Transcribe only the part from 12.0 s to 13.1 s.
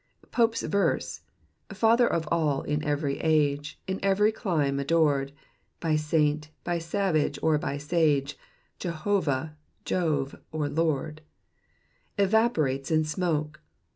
evaporates in